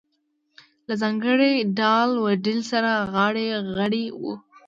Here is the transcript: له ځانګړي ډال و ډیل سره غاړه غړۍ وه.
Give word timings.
له 0.87 0.93
ځانګړي 1.01 1.53
ډال 1.77 2.11
و 2.19 2.25
ډیل 2.45 2.59
سره 2.71 2.91
غاړه 3.13 3.43
غړۍ 3.75 4.05
وه. 4.21 4.35